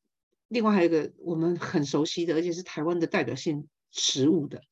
[0.48, 4.62] 另外还有一个我们很熟悉的，而且是台湾的代表性食物的，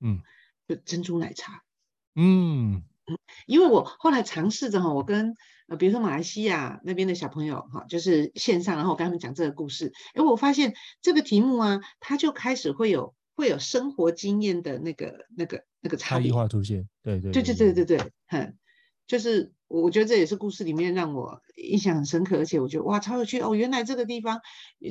[0.00, 0.22] 嗯，
[0.68, 1.62] 就珍珠奶茶。
[2.14, 2.82] 嗯。
[3.08, 5.36] 嗯，因为我后来尝试着哈，我跟
[5.68, 18.56] 呃，比如说马来西亚那边的小朋友哈，就是线上，然后我跟他们讲这个故事，哎，我发现这个题目啊，他就开始会有会有生活经验的那个那个那个差异化出现，对对对对对对对，很，
[19.06, 24.40] 就是我觉得这也是故事里面让我印象很深刻，而且我觉得哇，超有趣哦，原来这个地方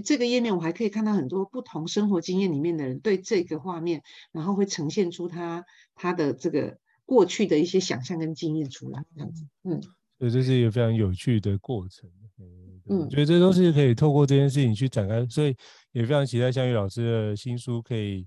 [0.04, 6.78] 这个页面我还可以看到很多不同生活经验里面的人对这个画面，然后会呈现出他他的这个。
[7.08, 9.80] 过去的一些想象跟经验出来，这样子，嗯，
[10.18, 15.56] 所以这是一个非常有趣的过程，嗯，我觉得这都是可以透过这件事情去展开，所以
[15.92, 18.26] 也非常期待香玉老师的新书可以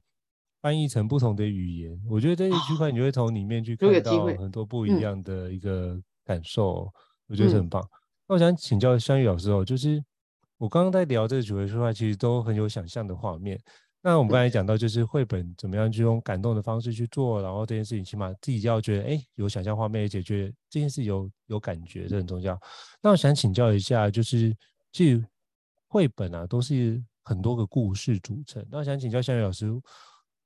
[0.61, 1.98] 翻译成不同的语言。
[2.07, 6.92] 我觉得这一区块你会从里面去看到很多不一样的一个感受，
[7.27, 7.83] 我觉得是很棒。
[8.27, 10.05] 那我想请教香玉老师哦，就是
[10.59, 13.59] 我刚刚在聊这个主题说话，其实都很有想象的画面。
[14.00, 22.58] 那我们刚才讲到，就是绘本怎么样去用感动的方式去做，然后这件事情起码自己要觉得，哎，有想象画面，而且觉得这件事有有感觉，这很重要。
[23.02, 24.56] 那我想请教一下，就是
[24.92, 25.26] 其实
[25.88, 28.64] 绘本啊，都是很多个故事组成。
[28.70, 29.68] 那我想请教夏雨老师，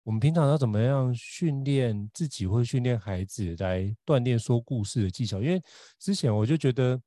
[0.03, 5.43] 我们平常要怎么样训练自己，或训练孩子来锻炼说故事的技巧？
[5.43, 5.63] 因为
[5.99, 6.99] 之前我就觉得，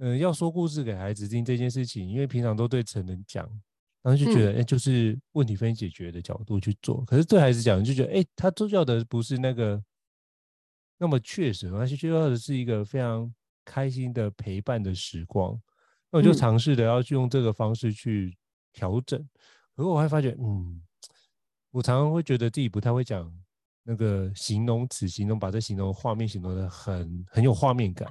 [0.00, 3.48] 嗯、要说故事给孩子听这件事情，因为平常都对成人讲。
[4.00, 7.04] 然后就觉得，哎、嗯，就是问题分析解决的角度去做。
[7.04, 9.82] 可是对孩子讲，就觉得，哎，他重要的不是那个
[10.98, 13.32] 那么确实，而是重要的是一个非常
[13.64, 15.60] 开心的陪伴的时光。
[16.10, 18.36] 那我就尝试的要去用这个方式去
[18.72, 19.18] 调整。
[19.74, 20.80] 可是我会发觉，嗯，
[21.72, 23.30] 我常常会觉得自己不太会讲
[23.82, 28.08] 那个形容词，形容把这形容画面形容的很很有画面感。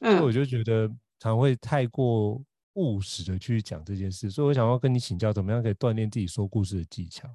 [0.00, 0.88] 所以我就觉得
[1.20, 2.42] 常常会太过。
[2.78, 7.28] 务实的去讲这件事，所以我想要跟你请教，怎么样可以锻炼自己说故事的技巧？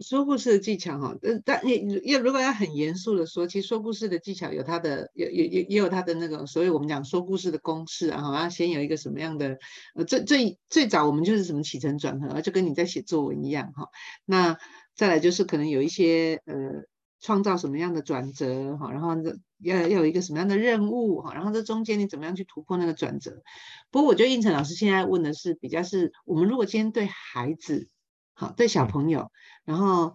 [0.00, 9.58] 说故事的技巧哈，但你要如果要很严肃的说，其实说故事的技巧有它的，有有也也有它的那个，所以我们讲说故事的公式啊，哈，先有一个什么样的，
[9.94, 13.88] 呃，最最最早我们就是什么起承转合，就跟你在写作文一样哈。
[14.24, 14.56] 那
[14.94, 16.84] 再来就是可能有一些呃。
[17.24, 19.14] 创造什么样的转折哈，然后
[19.62, 23.42] 要要有一个什么样的任务哈，然后这中间你怎么样去突破那个转折？
[23.90, 27.88] 不过我觉得应成老师现在问的是比较是我们如果今天对孩子
[28.34, 29.30] 好，对小朋友，
[29.64, 30.14] 然后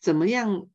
[0.00, 0.68] 怎么样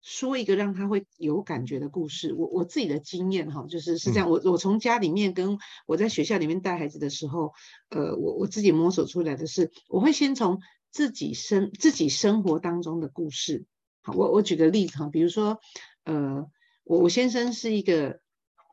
[0.00, 2.32] 说一个让他会有感觉的故事？
[2.34, 7.52] 我我自己的经验哈，就是是这样，我我从家里面跟我在学校里面带孩子的时候，
[7.88, 13.64] 呃，我我自己摸索出来的是，我会先从自己生自己生活当中的故事。
[14.02, 15.58] 好，我我举个例子哈，比如说，
[16.04, 16.46] 呃，
[16.84, 18.20] 我我先生是一个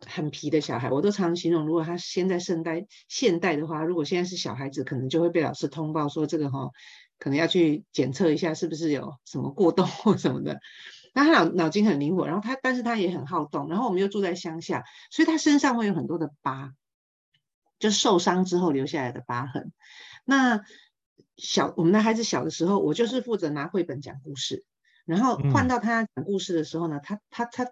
[0.05, 6.71] 很皮的小孩，我都常常形容，如果他现在现代现代的话，如果现在是小孩子，可能就会被老师通报说这个哈，
[7.19, 10.59] 可能要去检测一下是不是有什么过动或什么的。
[11.13, 16.73] 那他脑脑筋很灵活，然后他但是他也很好动，然后我们又住在乡下，所以他身上会有很多的疤，
[17.79, 19.71] 就受伤之后留下来的疤痕。
[20.25, 20.61] 那
[21.37, 24.63] 小我们的孩子小的时候，我就是负责拿绘本讲故事。
[25.11, 27.71] 然后换到他讲故事的时候呢，嗯、他他他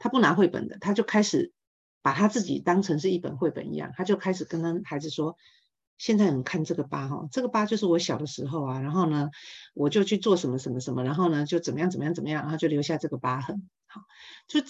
[0.00, 1.52] 他不拿绘本的，他就开始
[2.02, 5.36] 把他自己当成是一本绘本一样，他就开始跟他孩子说
[5.98, 9.30] ：“现在你看这个疤哈，这个疤就是我小的时候啊，然后呢，
[9.72, 13.68] 我就去做什么什么什么，然后呢就怎么样怎么样怎么样，然后就留下这个疤痕。
[13.86, 14.00] 好，
[14.48, 14.60] 就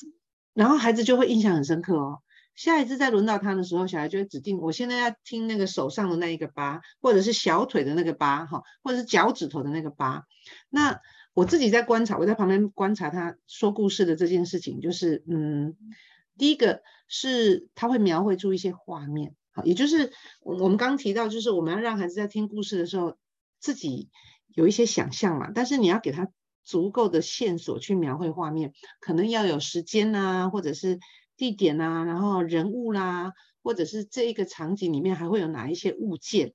[0.52, 2.18] 然后孩子就会印象很深刻哦。
[2.54, 10.26] 下一次再轮到他的时候，小孩就会指定我现在要听那个手上的那一个疤，或者是小腿的那个疤哈，或者是脚趾头的那个疤，
[10.68, 11.00] 那。
[11.32, 15.76] 我自己在观察，我在旁边观察他说故事的这件事情，就是，嗯，
[16.36, 23.16] 第一个是他会描绘出一些画面，好，也就是我们刚提到，就是我们要让孩子在听故事的时候
[23.60, 24.10] 自己
[24.48, 26.28] 有一些想象嘛，但是你要给他
[26.64, 30.98] 足够的线索去描绘画面，可能要有时间啊，或者是
[31.36, 36.54] 地点啊，然后人物啦、或者是这一个场景里面还会有哪一些物件，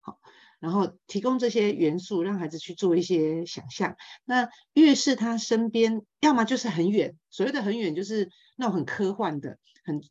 [0.00, 0.20] 好。
[0.64, 3.98] 然后提供这些元素，让孩子去做一些想象。
[4.24, 10.02] 那越是他身边，要么就是很远，所谓的很远，就是那种很科幻的、很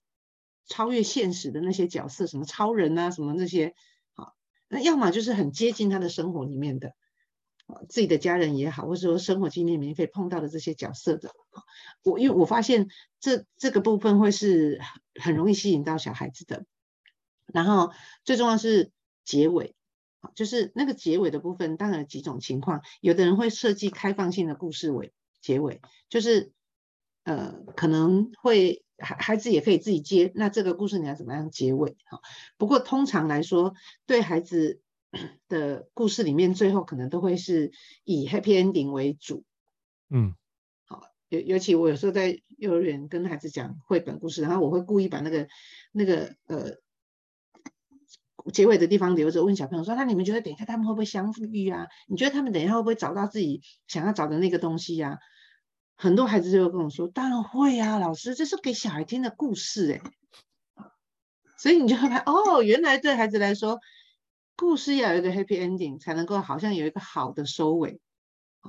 [0.67, 3.73] 超越现实的那些角色，什么超人啊，什么那些。
[4.13, 4.35] 好，
[4.67, 6.93] 那要么就是很接近他的生活里面的，
[7.89, 11.31] 自己的家人也好，或者说生活经验里面可以碰到的这些角色的。
[12.03, 12.89] 我因为我发现
[13.19, 14.79] 这这个部分会是
[15.19, 16.63] 很容易吸引到小孩子的。
[17.47, 17.91] 然后
[18.23, 18.91] 最重要是
[19.25, 19.73] 结尾。
[20.35, 26.51] 就是那个结尾的部分，当然有几种情况，有的人会设计开放性的故事尾结尾，就是
[27.23, 31.97] 呃可能会孩孩子也可以自己接，那这个故事你要怎么样结尾？
[32.05, 32.21] 哈，
[32.57, 33.73] 不过通常来说，
[34.05, 34.81] 对孩子
[35.49, 37.71] 的故事里面，最后可能都会是
[38.03, 39.43] 以 happy ending 为主。
[40.09, 40.35] 嗯，
[40.85, 45.47] 好，尤尤其我有时候在幼儿园跟孩子讲绘本故事，然后我会故意把那个
[45.91, 46.81] 那个呃。
[48.51, 51.87] 结尾的地方留着，问小朋友说：“那你们觉得等一下他们会不会相遇啊？
[52.07, 55.19] 你觉得他们等一下会不会找到自己想要找的那个东西呀？”
[55.95, 60.01] 很多孩子就会跟我说：“当然会啊，老师，这是给小孩听的故事诶。”
[61.57, 63.79] 所以你就会发现，哦，原来对孩子来说，
[64.57, 68.01] 故事要有一个 happy ending 才能够好像有一个好的收尾。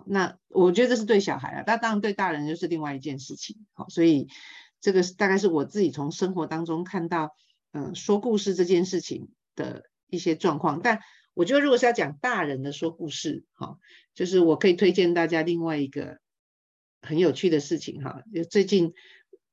[0.06, 3.66] 那我觉得这是对小孩啊，那当然对大人就是另外一件事情。
[3.72, 4.28] 好，所以
[4.80, 7.34] 这个大概是我自己从生活当中看到，
[7.72, 9.30] 嗯，说故事这件事情。
[9.54, 11.00] 的一些状况，但
[11.34, 13.78] 我觉得如果是要讲大人的说故事，哈，
[14.14, 16.18] 就是我可以推荐大家另外一个
[17.02, 18.94] 很有趣的事情，哈，就最近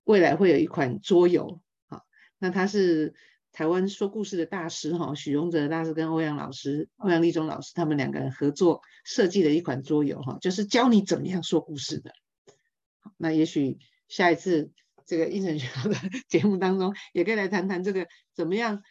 [0.03, 2.03] 未来会有一款桌游，哈，
[2.37, 3.15] 那它是
[3.51, 12.13] 台湾说故事的大师哈，许荣哲大师跟欧阳老师、欧阳立中老师他们两个人合作设计的一款桌游哈，就是教你怎么样说故事的。
[13.17, 14.71] 那也许下一次
[15.05, 15.95] 这个胤丞学校的
[16.29, 18.83] 节目当中，也可以来谈谈这个怎么样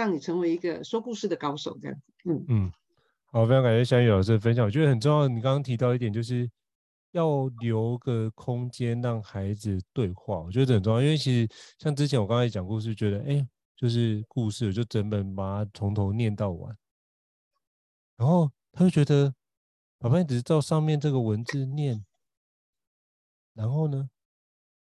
[0.00, 2.12] 让你成为一个说故事的高手这样子。
[2.24, 2.72] 嗯嗯，
[3.26, 5.28] 好，非常感谢小雨老师的分享，我觉得很重要。
[5.28, 6.50] 你刚刚提到一点，就是
[7.12, 11.02] 要留个空间让孩子对话，我觉得很重要。
[11.02, 13.48] 因为其实像之前我刚才讲故事，觉得哎。
[13.76, 16.76] 就是故事，我就整本把它从头念到完，
[18.18, 19.34] 然后他就觉得，
[19.98, 22.04] 爸爸你只是照上面这个文字念，
[23.54, 24.10] 然后呢，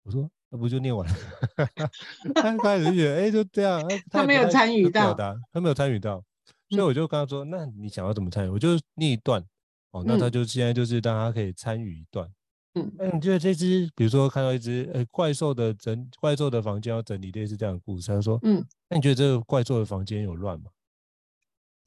[0.03, 1.15] 我说那不就念完了？
[2.35, 3.81] 他开始就觉得，哎、欸，就这样，
[4.11, 5.15] 他，他没有参与到，
[5.53, 6.23] 他没有参与到，
[6.71, 8.49] 所以我就跟他说，嗯、那你想要怎么参与？
[8.49, 9.45] 我就念一段，
[9.91, 12.31] 哦，那他就现在就是让他可以参与一段。
[12.75, 20.71] 嗯，那你觉得这只，比如说看到一只呃怪兽的整怪兽的房间要整理，类似这样的故事，他说，嗯，那你觉得这个怪兽的房间有乱吗？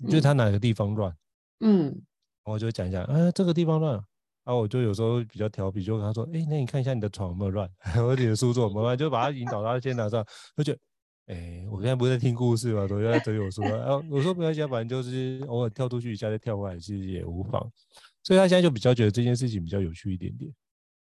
[0.04, 1.16] 你觉得它哪个地方乱？
[1.60, 2.02] 嗯，
[2.44, 4.04] 我就讲一下，啊，这个地方乱，
[4.52, 7.70] 然后我就有时候比较调皮，就跟他说，哎，那你看一下你的床有没有乱，
[8.06, 10.74] 我你的书桌有没有乱，就把他引导到先拿上，他就，
[11.28, 17.72] 哎，我现在不是在听故事嘛，我就在整理我书，然后我说没关系，反正就是偶尔跳出去一下再跳回来，其实也无妨，
[18.24, 20.54] 所以他现在就比较觉得这件事情比较有趣一点点。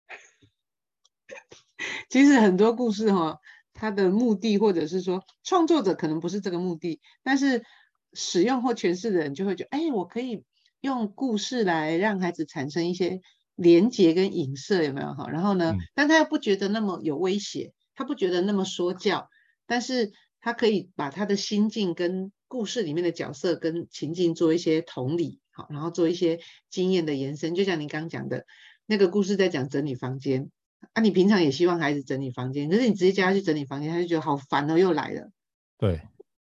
[2.07, 3.37] 其实很多故事哈，
[3.73, 7.65] 它的目的或者是说创作者可能不是这个目的，但是
[8.13, 10.45] 使用或诠释的人就会觉得，哎，我可以
[10.79, 13.21] 用故事来让孩子产生一些
[13.61, 15.29] 连接跟影射，有没有哈？
[15.29, 19.29] 然后呢，但他又不觉得那么有威胁，他不觉得那么说教，
[19.67, 28.45] 但是他可以把他的心境跟故事里面的角色跟情境做一些同理，好，然后做一些经验的延伸，就像您刚讲的
[28.85, 30.49] 那个故事在讲整理房间。
[30.93, 35.29] 啊，你平常也希望孩子整理房间，可是你直接叫他去整理房间，他就觉得好烦哦，又来了。
[35.77, 36.01] 对。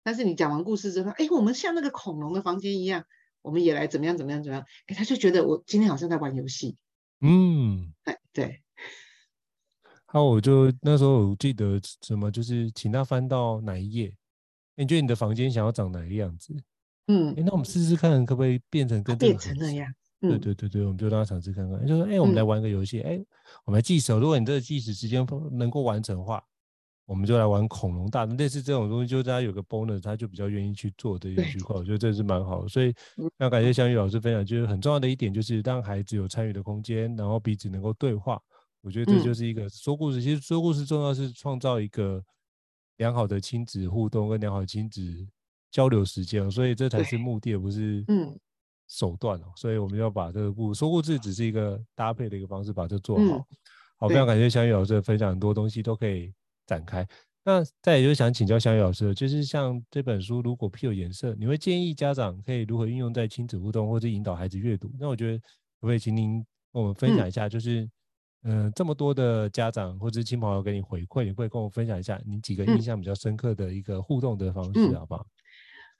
[0.02, 3.06] 但是你讲完故事之后，哎，我们像那个恐龙的房间一样，
[3.40, 4.66] 我们也来怎么样怎么样怎么样？
[4.86, 6.76] 哎，他就觉得我今天好像在玩游戏。
[7.20, 8.62] 嗯，哎，对。
[10.06, 14.14] 好，我就那时候我记得什么，就是请他翻到哪一页，
[14.74, 16.56] 你觉得你的房间想要长哪个样子？
[17.08, 19.92] 嗯，哎，那我们试试看，可不可以变成跟这个变成那样？
[20.20, 23.26] 对对对对，我们就让他尝试看看，就说，哎，我们来玩个游戏，哎、嗯，
[23.66, 26.42] 我们来计时，如果你这个计时时间能够完成的话，
[27.08, 28.26] 我们就来玩恐龙大。
[28.26, 31.74] 类似这种东西，就大家有个 bonus，他就比较愿意去做这一区块。
[31.74, 32.94] 我觉得这是蛮好的，所以
[33.38, 38.38] 要感谢香玉老师分享，就是很重要的一点，就是让孩子有参与的空间，然后彼此能够对话。
[38.82, 40.20] 我觉得这就是一个说故事。
[40.20, 42.22] 其实说故事重要是创造一个
[42.98, 45.00] 良好的亲子互动跟良好的亲子
[45.70, 48.38] 交流时间，所以这才是目的，而不是嗯。
[48.90, 53.22] 手段哦，所以我们要把这个故说故事只是一个搭配的一个方式，把这做好。
[53.22, 53.44] 嗯、
[53.98, 56.32] 好，非常感谢香玉老师的分享，很多东西都可以
[56.68, 57.04] 展开。
[57.44, 64.92] 那再也就是想请教小雨老师，就是像这本书如果配有颜色，你会建议家长可以如何运用在亲子互动或者引导孩子阅读？
[65.00, 65.44] 那我觉得可
[65.80, 67.88] 不可以请您跟我们分享一下，就是
[68.42, 75.26] 嗯、呃、这么多的家长或者亲朋好友给你回馈，你会跟我分享一下你几个印象比较深刻的一个互动的方式，嗯、好不好？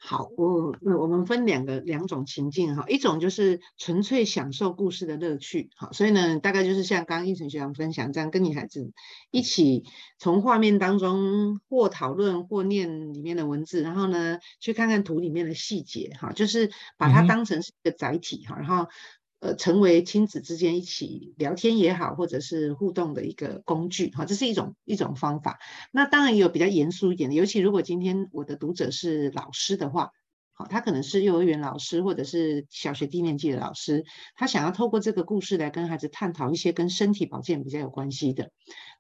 [0.01, 8.93] 好，我我们分两个两种情境哈，一种就是纯粹享受故事的乐趣，好，所以呢，大概就是像刚刚应成学长分享这样，跟你孩子
[9.33, 9.85] 一起
[10.17, 18.87] 从画面当中或讨论或念里面的文字，然后呢，去看看图里面的细节，哈，就是把它当成是一个载体哈，然后。
[19.41, 25.61] 呃，成为亲子之间一起聊天也好，或者是互动的一个工具，哈，这是一种一种方法。
[25.93, 30.11] 那当然也有比较严肃一点的，尤其如果今天我的读者是老师的话，
[30.55, 38.51] 好，他可能是幼儿园老师或者是小学低年级的老师，他想要透过这个故事来跟孩子探讨一些跟身体保健比较有关系的。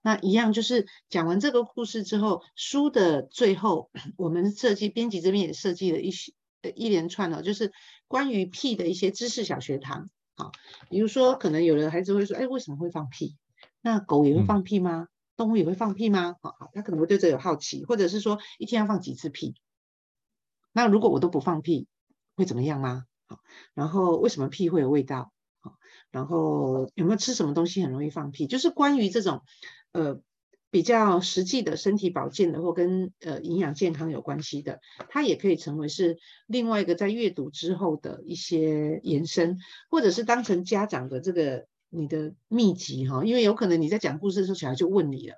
[0.02, 6.32] 那一样就是讲完这个故事之后，书的最后， 我们设计编辑这边也设计了一些
[6.76, 7.72] 一连串的，就是
[8.06, 10.10] 关于屁的一些知识小学堂。
[10.38, 10.52] 好，
[10.88, 13.36] 比如说，可能有的孩子会说，哎，为什么会放屁？
[13.80, 15.08] 那狗也会放屁吗？
[15.36, 16.36] 动物也会放屁吗？
[16.40, 19.56] 好，好，他可能会对这有好奇，或者是说，一天要放几次屁？
[20.72, 21.88] 那如果我都不放屁，
[22.36, 23.04] 会怎么样吗？
[23.26, 23.40] 好，
[23.74, 25.32] 然后为什么屁会有味道？
[25.58, 25.74] 好，
[26.12, 28.46] 然后有没有吃什么东西很容易放屁？
[28.46, 29.42] 就是关于这种，
[29.90, 30.20] 呃。
[30.70, 39.56] 比较实际的身体保健的，或跟呃营养健康有关系的，它也可以成为是另外一个在阅读之后的一些延伸，
[39.90, 45.36] 或者是当成家长的这个你的秘籍哈，因为有可能你在讲故事的时候，小孩就问你了，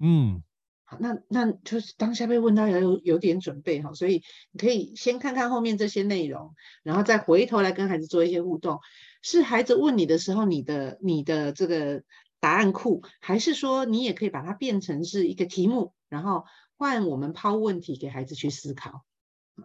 [0.00, 0.42] 嗯，
[0.84, 6.52] 好，那那就是当下被问到要有有点准备哈，所以你可以先看看后面这些内容，
[6.82, 8.80] 然后再回头来跟孩子做一些互动，
[9.22, 12.02] 是孩子问你的时候，你的你的这个。
[12.44, 16.44] 答案库，还是说你也可以把它变成是一个题目，然后
[16.76, 19.02] 换我们抛问题给孩子去思考。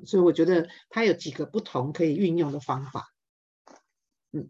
[0.05, 3.11] 所以我觉得它有几个不同可以运用的方法。
[4.31, 4.49] 嗯，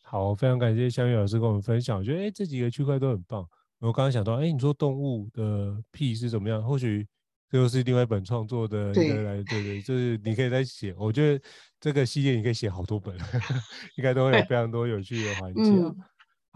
[0.00, 1.98] 好，非常感谢香玉老师跟我们分享。
[1.98, 3.46] 我觉得哎，这几个区块都很棒。
[3.80, 6.64] 我刚刚想到，哎，你说动物的屁是怎么样？
[6.64, 7.06] 或许
[7.50, 10.94] 这又是另外一本创作的一个来，对对，就是你可以再写。
[10.96, 11.44] 我觉得
[11.78, 13.14] 这个系列你可以写好多本，
[13.98, 15.60] 应该都会有非常多有趣的环节。
[15.60, 15.94] 嗯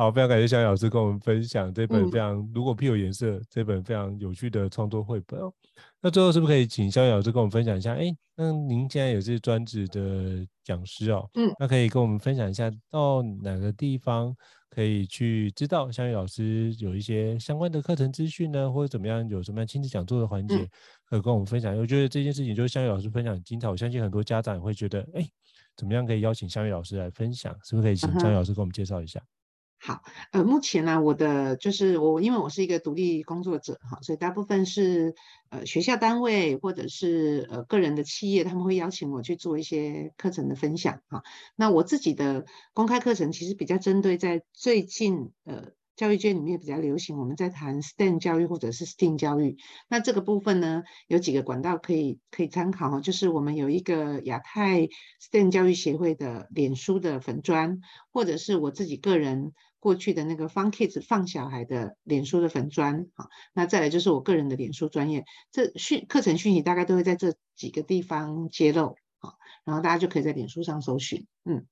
[0.00, 5.52] 好，非常感谢香玉老师跟我们分享这本非常、嗯、如果屁有颜色这本非常有趣的创作绘本哦。
[6.00, 7.94] 那最后是不是可以请香玉老师跟我们分享一下？
[7.94, 8.04] 哎，
[8.36, 14.32] 那您现在也是专职的讲师哦，嗯，那可以跟我们分享一下到哪个地方
[14.70, 20.56] 可以去知道香玉老师有一些相关的课程资讯呢，或者怎么样有什么样亲子讲座的环节，
[21.06, 21.76] 可以跟我们分享？
[21.76, 25.28] 我觉得这件事情就是香玉老师分享很精彩，我相信很多家长也会觉得，哎，
[25.76, 27.52] 怎么样可以邀请香玉老师来分享？
[27.64, 29.20] 是不是可以请香玉老师跟我们介绍一下？
[29.80, 30.02] 好，
[30.32, 35.14] 呃，目前呢，我的就是我，因为我是一个独立工作者哈，所以大部分是
[35.50, 41.22] 呃学校单位或者是呃个人的企业，他们会邀请我去做一些课程的分享哈。
[41.54, 45.70] 那我自己的公开课程其实比较针对在最近呃。
[45.98, 49.56] 教育界里面比较流行，我们在谈 STEM 教育或者是 STEAM 教育。
[49.88, 54.88] 那这个部分呢，有几个管道可以可以参考，哈就是我们有一个亚太
[55.20, 57.80] STEM 教育协会的脸书的粉砖，
[58.12, 63.06] 或者是我自己个人过去的那个 Fun Kids 放小孩的脸书的粉砖。
[63.14, 68.96] 好，那再来就是我个人的脸书专业，这讯课程讯息大概都会在这几个地方揭露。
[69.18, 71.66] 好，然后大家就可以在脸书上搜寻，嗯。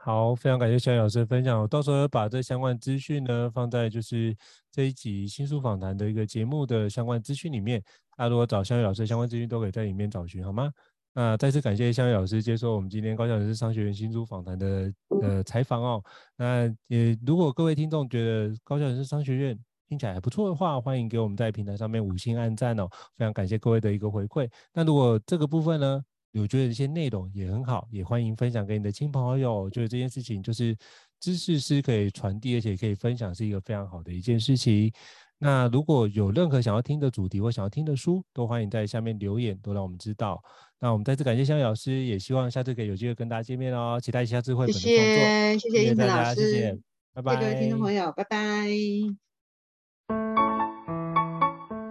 [0.00, 1.60] 好，非常感谢香玉老师的分享。
[1.60, 4.34] 我到时候把这相关资讯呢放在就是
[4.70, 7.82] 这一集新书访谈的一个节目的相关资讯里面。
[8.16, 10.72] 大家如果找香玉老师相关资讯，都可以在里面找寻，好吗？
[11.14, 14.92] 那再次感谢香玉老师接受我们今天高校人生商学院新书访谈的
[15.22, 16.04] 呃采访哦。
[16.36, 22.86] 那也如果各位听众觉得高校人生商学院听起来还不错的话，欢迎给我们在平台上面五星按赞哦。
[23.16, 24.48] 非常感谢各位的一个回馈。
[24.72, 29.62] 那如果这个部分呢，有觉得一些内容也很好，也欢迎分享给你的亲朋好友。
[29.62, 30.76] 我觉得这件事情就是
[31.18, 34.92] 知识是可以传递，而且可以分享，是一个非常好的一件事情。
[35.40, 40.42] 那如果有任何想要听的主题或想要听的书，都欢迎在下面留言，都让我们知道。
[40.80, 43.98] 那我们再次感谢香玉老师，也希望下次可以有机会跟大家见面哦。
[44.00, 44.92] 期待下次会本的创作。
[44.92, 46.78] 谢谢，谢谢英子老师，谢谢，
[47.14, 47.36] 拜拜。
[47.36, 48.68] 各位听众朋友，拜拜。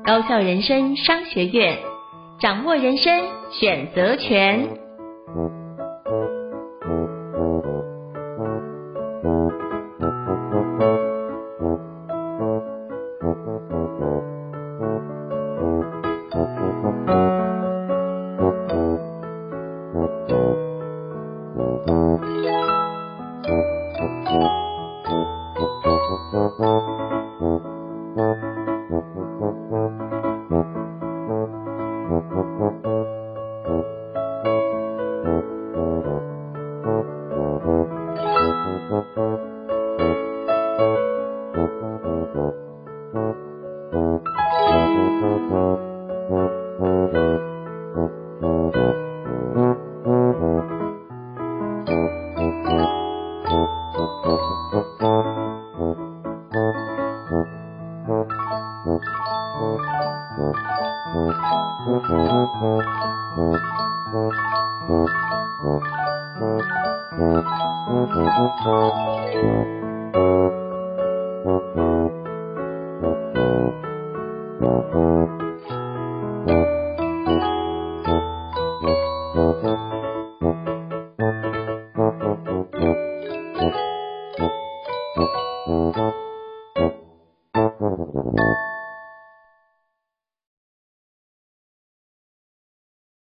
[0.06, 1.78] 高校人生商学院。
[2.40, 3.12] 掌握人生
[3.60, 5.57] 选择权。